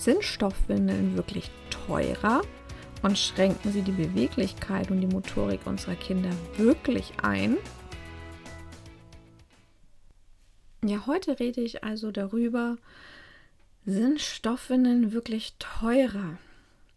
[0.00, 2.40] Sind Stoffwindeln wirklich teurer
[3.02, 7.58] und schränken sie die Beweglichkeit und die Motorik unserer Kinder wirklich ein?
[10.82, 12.78] Ja, heute rede ich also darüber,
[13.84, 16.38] sind Stoffwindeln wirklich teurer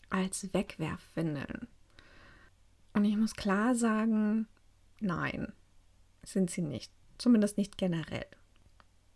[0.10, 1.68] als Wegwerfwindeln?
[2.94, 4.48] Und ich muss klar sagen,
[5.02, 5.52] nein,
[6.24, 6.90] sind sie nicht.
[7.18, 8.28] Zumindest nicht generell.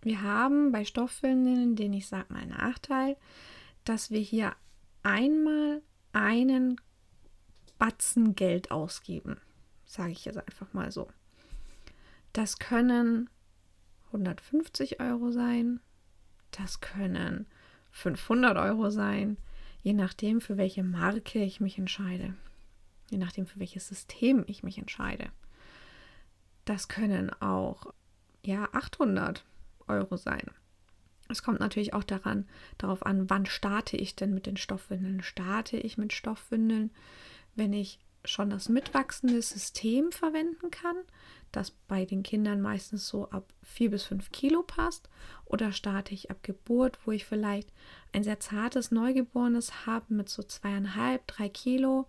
[0.01, 3.15] Wir haben bei Stoffwindeln, den ich sage mal Nachteil,
[3.87, 4.53] dass wir hier
[5.03, 6.81] einmal einen
[7.79, 9.39] Batzen Geld ausgeben,
[9.85, 11.07] sage ich jetzt einfach mal so.
[12.33, 13.29] Das können
[14.07, 15.79] 150 Euro sein,
[16.51, 17.47] das können
[17.91, 19.37] 500 Euro sein,
[19.81, 22.33] je nachdem, für welche Marke ich mich entscheide,
[23.09, 25.31] je nachdem, für welches System ich mich entscheide.
[26.65, 27.93] Das können auch
[28.43, 29.45] ja 800
[29.87, 30.51] Euro sein.
[31.29, 32.47] Es kommt natürlich auch daran,
[32.77, 35.21] darauf an, wann starte ich denn mit den Stoffwindeln.
[35.21, 36.91] Starte ich mit Stoffwindeln,
[37.55, 40.97] wenn ich schon das mitwachsende System verwenden kann,
[41.51, 45.09] das bei den Kindern meistens so ab 4 bis 5 Kilo passt,
[45.45, 47.71] oder starte ich ab Geburt, wo ich vielleicht
[48.11, 52.07] ein sehr zartes Neugeborenes habe mit so zweieinhalb, drei Kilo,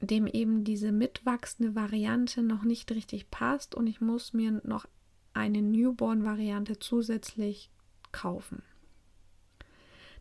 [0.00, 4.86] dem eben diese mitwachsende Variante noch nicht richtig passt und ich muss mir noch
[5.34, 7.70] eine Newborn-Variante zusätzlich
[8.10, 8.62] kaufen.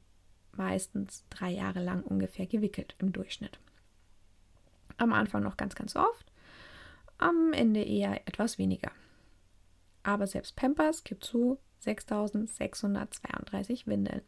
[0.52, 3.58] meistens drei Jahre lang ungefähr gewickelt im Durchschnitt.
[4.96, 6.32] Am Anfang noch ganz, ganz oft,
[7.18, 8.92] am Ende eher etwas weniger.
[10.02, 14.22] Aber selbst Pampers gibt zu 6632 Windeln.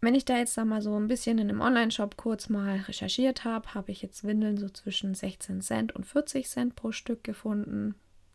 [0.00, 3.44] Wenn ich da jetzt da mal so ein bisschen in einem Online-Shop kurz mal recherchiert
[3.44, 7.94] habe, habe ich jetzt Windeln so zwischen 16 Cent und 40 Cent pro Stück gefunden.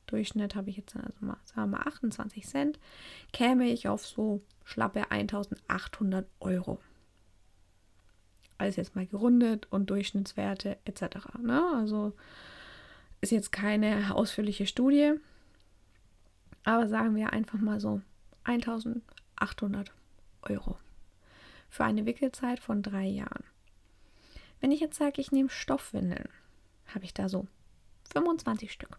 [0.09, 2.79] Durchschnitt habe ich jetzt also mal, sagen wir mal 28 Cent,
[3.31, 6.79] käme ich auf so schlappe 1800 Euro.
[8.57, 11.37] Alles jetzt mal gerundet und Durchschnittswerte etc.
[11.41, 11.63] Ne?
[11.75, 12.13] Also
[13.21, 15.13] ist jetzt keine ausführliche Studie,
[16.63, 18.01] aber sagen wir einfach mal so
[18.43, 19.93] 1800
[20.41, 20.77] Euro
[21.69, 23.43] für eine Wickelzeit von drei Jahren.
[24.59, 26.29] Wenn ich jetzt sage, ich nehme Stoffwindeln,
[26.93, 27.47] habe ich da so
[28.11, 28.97] 25 Stück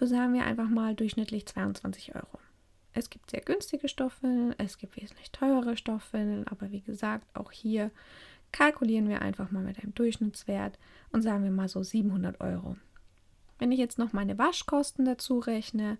[0.00, 2.38] für, sagen wir einfach mal, durchschnittlich 22 Euro.
[2.94, 7.90] Es gibt sehr günstige Stoffwindeln, es gibt wesentlich teure Stoffwindeln, aber wie gesagt, auch hier
[8.50, 10.78] kalkulieren wir einfach mal mit einem Durchschnittswert
[11.12, 12.78] und sagen wir mal so 700 Euro.
[13.58, 15.98] Wenn ich jetzt noch meine Waschkosten dazu rechne,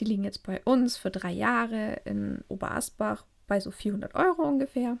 [0.00, 4.98] die liegen jetzt bei uns für drei Jahre in Oberasbach bei so 400 Euro ungefähr,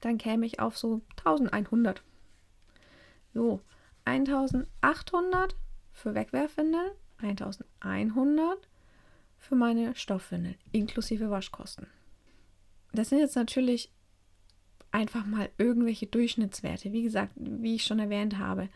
[0.00, 2.02] dann käme ich auf so 1100.
[3.32, 3.60] So,
[4.06, 5.54] 1800
[5.92, 8.68] für Wegwerfwindeln 1100
[9.38, 11.86] für meine Stoffwindeln inklusive Waschkosten.
[12.92, 13.90] Das sind jetzt natürlich
[14.90, 16.92] einfach mal irgendwelche Durchschnittswerte.
[16.92, 18.68] Wie gesagt, wie ich schon erwähnt habe,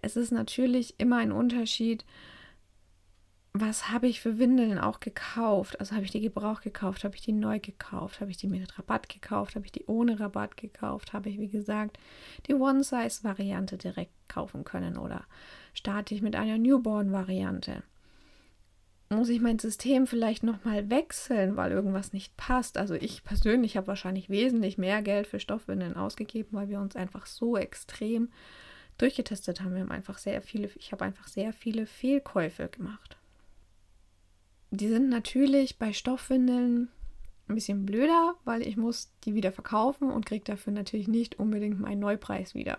[0.00, 2.04] es ist natürlich immer ein Unterschied,
[3.60, 5.80] was habe ich für Windeln auch gekauft?
[5.80, 8.78] Also habe ich die Gebrauch gekauft, habe ich die neu gekauft, habe ich die mit
[8.78, 11.98] Rabatt gekauft, habe ich die ohne Rabatt gekauft, habe ich, wie gesagt,
[12.46, 15.24] die One-Size-Variante direkt kaufen können oder
[15.74, 17.82] starte ich mit einer Newborn-Variante?
[19.10, 22.76] Muss ich mein System vielleicht nochmal wechseln, weil irgendwas nicht passt?
[22.76, 27.26] Also ich persönlich habe wahrscheinlich wesentlich mehr Geld für Stoffwindeln ausgegeben, weil wir uns einfach
[27.26, 28.30] so extrem
[28.98, 29.74] durchgetestet haben.
[29.74, 33.17] Wir haben einfach sehr viele, ich habe einfach sehr viele Fehlkäufe gemacht.
[34.70, 36.88] Die sind natürlich bei Stoffwindeln
[37.48, 41.80] ein bisschen blöder, weil ich muss die wieder verkaufen und kriege dafür natürlich nicht unbedingt
[41.80, 42.78] meinen Neupreis wieder.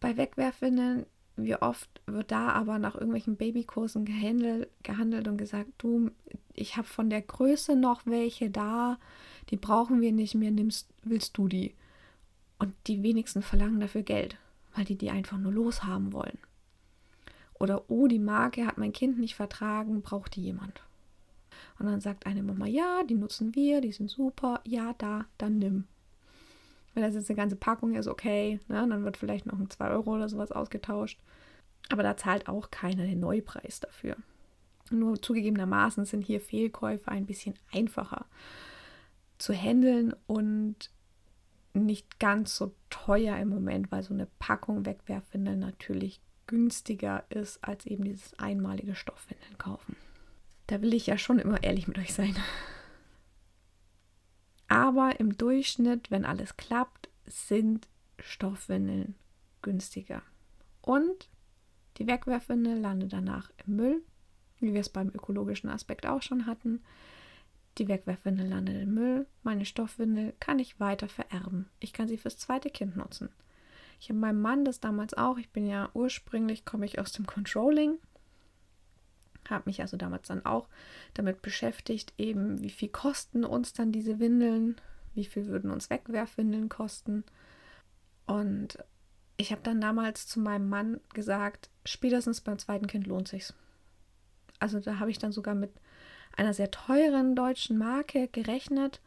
[0.00, 6.10] Bei Wegwerfwindeln, wie oft wird da aber nach irgendwelchen Babykursen gehandelt, gehandelt und gesagt, du,
[6.54, 8.98] ich habe von der Größe noch welche da,
[9.50, 11.74] die brauchen wir nicht mehr, nimmst, willst du die?
[12.58, 14.36] Und die wenigsten verlangen dafür Geld,
[14.74, 16.38] weil die die einfach nur loshaben wollen.
[17.58, 20.82] Oder, oh, die Marke hat mein Kind nicht vertragen, braucht die jemand?
[21.78, 25.58] Und dann sagt eine Mama, ja, die nutzen wir, die sind super, ja, da, dann
[25.58, 25.84] nimm.
[26.94, 29.90] Wenn das jetzt eine ganze Packung ist, okay, ne, dann wird vielleicht noch ein 2
[29.90, 31.20] Euro oder sowas ausgetauscht.
[31.90, 34.16] Aber da zahlt auch keiner den Neupreis dafür.
[34.90, 38.26] Nur zugegebenermaßen sind hier Fehlkäufe ein bisschen einfacher
[39.38, 40.90] zu handeln und
[41.72, 47.86] nicht ganz so teuer im Moment, weil so eine Packung Wegwerfwindeln natürlich günstiger ist als
[47.86, 49.94] eben dieses einmalige Stoffwindeln kaufen.
[50.66, 52.34] Da will ich ja schon immer ehrlich mit euch sein.
[54.66, 57.86] Aber im Durchschnitt, wenn alles klappt, sind
[58.18, 59.14] Stoffwindeln
[59.62, 60.22] günstiger.
[60.82, 61.28] Und
[61.96, 64.02] die Wegwerfwindel landet danach im Müll,
[64.60, 66.82] wie wir es beim ökologischen Aspekt auch schon hatten.
[67.78, 69.26] Die Wegwerfwindel landet im Müll.
[69.42, 71.68] Meine Stoffwindel kann ich weiter vererben.
[71.80, 73.30] Ich kann sie fürs zweite Kind nutzen.
[74.00, 75.38] Ich habe meinem Mann das damals auch.
[75.38, 77.98] Ich bin ja ursprünglich, komme ich aus dem Controlling.
[79.48, 80.68] Habe mich also damals dann auch
[81.14, 84.76] damit beschäftigt, eben wie viel kosten uns dann diese Windeln,
[85.14, 87.24] wie viel würden uns Wegwerfwindeln kosten.
[88.26, 88.78] Und
[89.36, 93.54] ich habe dann damals zu meinem Mann gesagt, spätestens beim zweiten Kind lohnt sich's.
[94.58, 95.70] Also da habe ich dann sogar mit
[96.36, 99.00] einer sehr teuren deutschen Marke gerechnet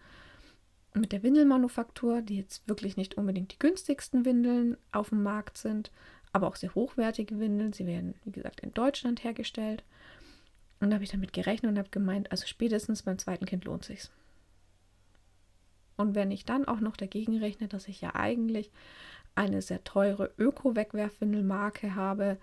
[0.93, 5.91] mit der Windelmanufaktur, die jetzt wirklich nicht unbedingt die günstigsten Windeln auf dem Markt sind,
[6.33, 7.73] aber auch sehr hochwertige Windeln.
[7.73, 9.83] Sie werden, wie gesagt, in Deutschland hergestellt.
[10.79, 13.85] Und da habe ich damit gerechnet und habe gemeint, also spätestens beim zweiten Kind lohnt
[13.85, 14.11] sich's.
[15.95, 18.71] Und wenn ich dann auch noch dagegen rechne, dass ich ja eigentlich
[19.35, 22.37] eine sehr teure Öko-Wegwerfwindelmarke habe,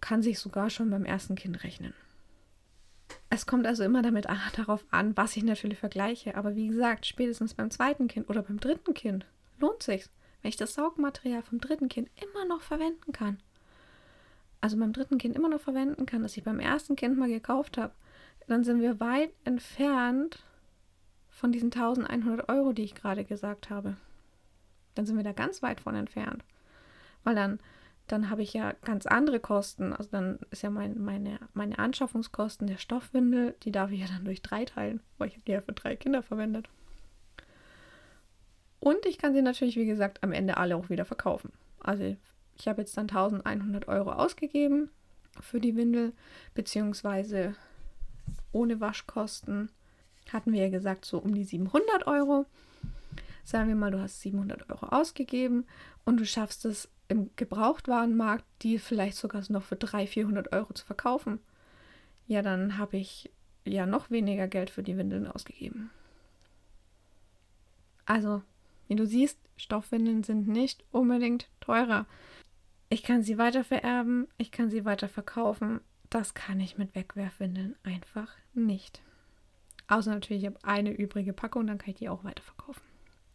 [0.00, 1.94] kann sich sogar schon beim ersten Kind rechnen.
[3.30, 6.36] Es kommt also immer damit darauf an, was ich natürlich vergleiche.
[6.36, 9.26] Aber wie gesagt, spätestens beim zweiten Kind oder beim dritten Kind
[9.58, 10.10] lohnt sich's,
[10.42, 13.38] wenn ich das Saugmaterial vom dritten Kind immer noch verwenden kann.
[14.60, 17.76] Also beim dritten Kind immer noch verwenden kann, das ich beim ersten Kind mal gekauft
[17.76, 17.92] habe,
[18.46, 20.42] dann sind wir weit entfernt
[21.28, 23.96] von diesen 1100 Euro, die ich gerade gesagt habe.
[24.94, 26.44] Dann sind wir da ganz weit von entfernt.
[27.24, 27.58] Weil dann
[28.06, 29.92] dann habe ich ja ganz andere Kosten.
[29.92, 34.24] Also dann ist ja mein, meine, meine Anschaffungskosten der Stoffwindel, die darf ich ja dann
[34.24, 36.68] durch drei teilen, weil ich die ja für drei Kinder verwendet.
[38.80, 41.52] Und ich kann sie natürlich, wie gesagt, am Ende alle auch wieder verkaufen.
[41.80, 42.16] Also
[42.56, 44.90] ich habe jetzt dann 1100 Euro ausgegeben
[45.40, 46.12] für die Windel,
[46.52, 47.54] beziehungsweise
[48.52, 49.70] ohne Waschkosten
[50.32, 52.46] hatten wir ja gesagt, so um die 700 Euro.
[53.44, 55.66] Sagen wir mal, du hast 700 Euro ausgegeben
[56.04, 60.84] und du schaffst es im Gebrauchtwarenmarkt, die vielleicht sogar noch für 300, 400 Euro zu
[60.84, 61.38] verkaufen,
[62.26, 63.30] ja, dann habe ich
[63.64, 65.90] ja noch weniger Geld für die Windeln ausgegeben.
[68.06, 68.42] Also,
[68.88, 72.06] wie du siehst, Stoffwindeln sind nicht unbedingt teurer.
[72.88, 75.80] Ich kann sie weiter vererben, ich kann sie weiter verkaufen.
[76.10, 79.02] Das kann ich mit Wegwerfwindeln einfach nicht.
[79.88, 82.82] Außer natürlich, ich habe eine übrige Packung, dann kann ich die auch weiterverkaufen.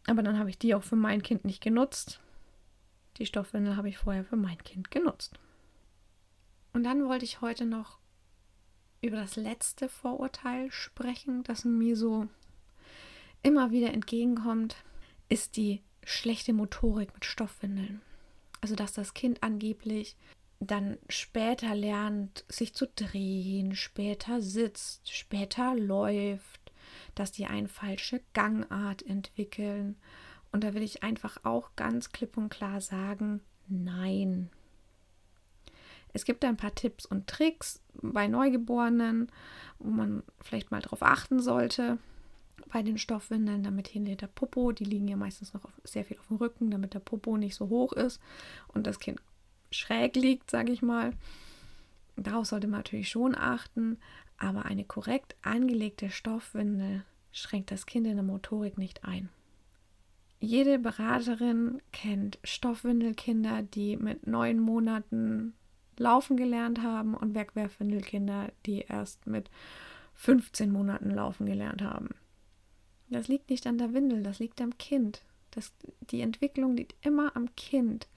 [0.06, 2.20] Aber dann habe ich die auch für mein Kind nicht genutzt.
[3.20, 5.38] Die Stoffwindel habe ich vorher für mein Kind genutzt.
[6.72, 7.98] Und dann wollte ich heute noch
[9.02, 12.28] über das letzte Vorurteil sprechen, das mir so
[13.42, 14.76] immer wieder entgegenkommt,
[15.28, 18.00] ist die schlechte Motorik mit Stoffwindeln.
[18.62, 20.16] Also, dass das Kind angeblich
[20.58, 26.72] dann später lernt, sich zu drehen, später sitzt, später läuft,
[27.14, 29.96] dass die eine falsche Gangart entwickeln
[30.52, 34.50] und da will ich einfach auch ganz klipp und klar sagen, nein.
[36.12, 39.30] Es gibt ein paar Tipps und Tricks bei Neugeborenen,
[39.78, 41.98] wo man vielleicht mal darauf achten sollte.
[42.72, 46.26] Bei den Stoffwindeln, damit hinter der Popo, die liegen ja meistens noch sehr viel auf
[46.26, 48.20] dem Rücken, damit der Popo nicht so hoch ist
[48.68, 49.20] und das Kind
[49.70, 51.12] schräg liegt, sage ich mal.
[52.16, 53.98] Darauf sollte man natürlich schon achten,
[54.36, 59.30] aber eine korrekt angelegte Stoffwindel schränkt das Kind in der Motorik nicht ein.
[60.40, 65.54] Jede Beraterin kennt Stoffwindelkinder, die mit neun Monaten
[65.98, 69.50] laufen gelernt haben und Wegwerfwindelkinder, die erst mit
[70.14, 72.08] 15 Monaten laufen gelernt haben.
[73.10, 75.22] Das liegt nicht an der Windel, das liegt am Kind.
[75.50, 75.72] Das,
[76.10, 78.08] die Entwicklung liegt immer am Kind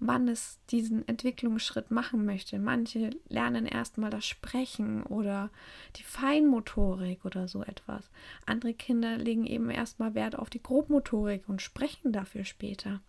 [0.00, 2.58] wann es diesen Entwicklungsschritt machen möchte.
[2.58, 5.50] Manche lernen erstmal das Sprechen oder
[5.96, 8.08] die Feinmotorik oder so etwas.
[8.46, 13.00] Andere Kinder legen eben erstmal Wert auf die Grobmotorik und sprechen dafür später.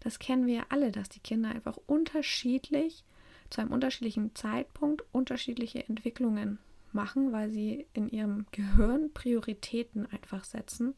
[0.00, 3.04] Das kennen wir alle, dass die Kinder einfach unterschiedlich
[3.50, 6.58] zu einem unterschiedlichen Zeitpunkt unterschiedliche Entwicklungen
[6.92, 10.94] machen, weil sie in ihrem Gehirn Prioritäten einfach setzen,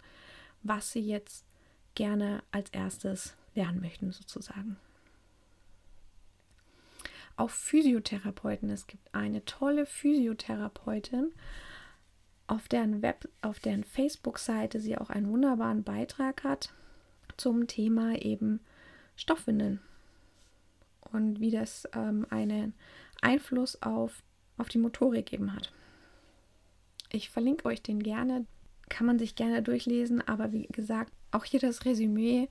[0.62, 1.44] was sie jetzt
[1.94, 4.76] gerne als erstes lernen möchten, sozusagen
[7.36, 8.70] auch Physiotherapeuten.
[8.70, 11.32] Es gibt eine tolle Physiotherapeutin,
[12.46, 16.72] auf deren Web, auf deren Facebook-Seite sie auch einen wunderbaren Beitrag hat
[17.36, 18.60] zum Thema eben
[19.16, 19.80] Stoffwindeln
[21.12, 22.74] und wie das ähm, einen
[23.20, 24.22] Einfluss auf,
[24.58, 25.72] auf die Motorik eben hat.
[27.10, 28.46] Ich verlinke euch den gerne,
[28.88, 32.48] kann man sich gerne durchlesen, aber wie gesagt, auch hier das Resümee,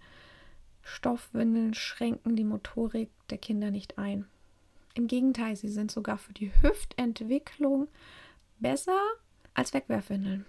[0.81, 4.27] Stoffwindeln schränken die Motorik der Kinder nicht ein.
[4.95, 7.89] Im Gegenteil, sie sind sogar für die Hüftentwicklung
[8.59, 8.99] besser
[9.53, 10.45] als Wegwerfwindeln.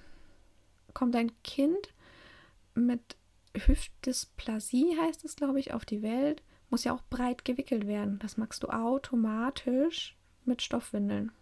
[0.95, 1.93] Kommt ein Kind
[2.75, 3.17] mit
[3.57, 8.21] Hüftdysplasie, heißt es, glaube ich, auf die Welt, muss ja auch breit gewickelt werden.
[8.21, 11.33] Das machst du automatisch mit Stoffwindeln.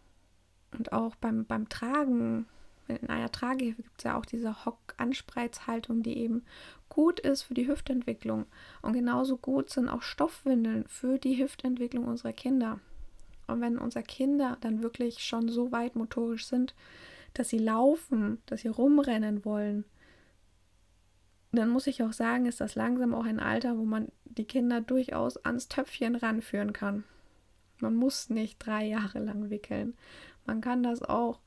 [0.73, 2.47] Und auch beim, beim Tragen,
[2.89, 6.43] in einer Tragehilfe gibt es ja auch diese Hock-Anspreizhaltung, die eben
[6.89, 8.47] gut ist für die Hüftentwicklung.
[8.81, 12.81] Und genauso gut sind auch Stoffwindeln für die Hüftentwicklung unserer Kinder.
[13.47, 16.75] Und wenn unsere Kinder dann wirklich schon so weit motorisch sind,
[17.35, 19.85] dass sie laufen, dass sie rumrennen wollen,
[21.53, 24.81] dann muss ich auch sagen, ist das langsam auch ein Alter, wo man die Kinder
[24.81, 27.05] durchaus ans Töpfchen ranführen kann.
[27.79, 29.95] Man muss nicht drei Jahre lang wickeln.
[30.47, 31.41] Man kann das auch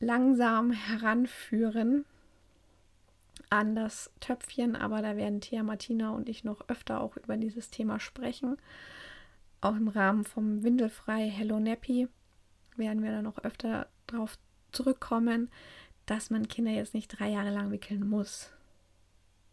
[0.00, 2.04] langsam heranführen
[3.50, 7.70] an das Töpfchen, aber da werden Thea Martina und ich noch öfter auch über dieses
[7.70, 8.56] Thema sprechen.
[9.64, 12.06] Auch im Rahmen vom Windelfrei Hello Nappy
[12.76, 14.36] werden wir dann noch öfter darauf
[14.72, 15.50] zurückkommen,
[16.04, 18.52] dass man Kinder jetzt nicht drei Jahre lang wickeln muss.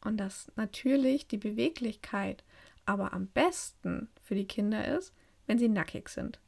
[0.04, 2.44] Und dass natürlich die Beweglichkeit
[2.86, 5.14] aber am besten für die Kinder ist,
[5.48, 6.42] wenn sie nackig sind.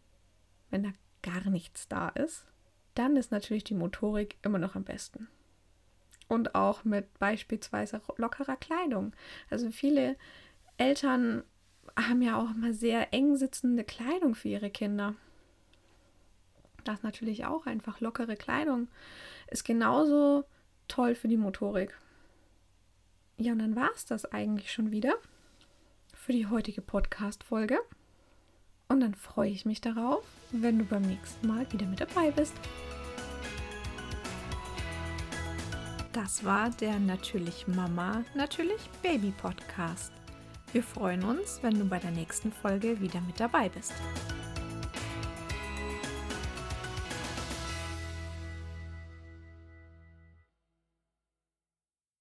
[0.70, 0.89] Wenn da
[1.22, 2.46] gar nichts da ist,
[2.96, 5.29] dann ist natürlich die Motorik immer noch am besten.
[6.27, 9.15] Und auch mit beispielsweise lockerer Kleidung.
[9.50, 10.17] Also viele
[10.75, 11.43] Eltern
[11.98, 15.16] haben ja auch immer sehr eng sitzende Kleidung für ihre Kinder.
[16.84, 18.88] Das natürlich auch einfach lockere Kleidung
[19.48, 20.46] ist genauso
[20.88, 21.98] toll für die Motorik.
[23.38, 25.13] Ja, und dann war es das eigentlich schon wieder
[26.13, 27.80] für die heutige Podcast-Folge.
[28.90, 32.54] Und dann freue ich mich darauf, wenn du beim nächsten Mal wieder mit dabei bist.
[36.12, 40.23] Das war der Natürlich Mama, Natürlich Baby Podcast.
[40.74, 43.94] Wir freuen uns, wenn du bei der nächsten Folge wieder mit dabei bist.